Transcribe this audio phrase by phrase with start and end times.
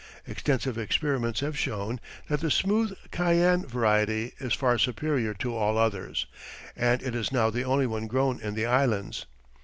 [0.25, 6.25] Extensive experiments have shown that the Smooth Cayenne variety is far superior to all others,
[6.75, 9.27] and it is now the only one grown in the Islands.